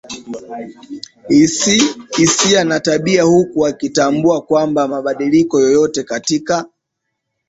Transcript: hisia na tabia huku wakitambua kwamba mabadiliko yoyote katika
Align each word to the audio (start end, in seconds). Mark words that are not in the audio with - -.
hisia 2.15 2.63
na 2.63 2.79
tabia 2.79 3.23
huku 3.23 3.59
wakitambua 3.59 4.41
kwamba 4.41 4.87
mabadiliko 4.87 5.61
yoyote 5.61 6.03
katika 6.03 6.65